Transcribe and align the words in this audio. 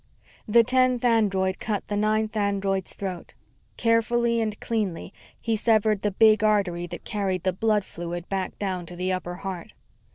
The 0.47 0.63
tenth 0.63 1.05
android 1.05 1.59
cut 1.59 1.87
the 1.87 1.95
ninth 1.95 2.35
android's 2.35 2.95
throat. 2.95 3.35
Carefully 3.77 4.41
and 4.41 4.59
cleanly, 4.59 5.13
he 5.39 5.55
severed 5.55 6.01
the 6.01 6.09
big 6.09 6.43
artery 6.43 6.87
that 6.87 7.05
carried 7.05 7.43
the 7.43 7.53
blood 7.53 7.85
fluid 7.85 8.27
back 8.27 8.57
down 8.57 8.87
to 8.87 8.95
the 8.95 9.13
upper 9.13 9.35
heart. 9.35 9.73